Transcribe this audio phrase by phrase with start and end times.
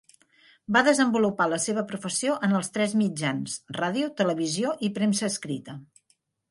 [0.77, 5.83] Va desenvolupar la seva professió en els tres mitjans: ràdio, televisió i premsa escrita.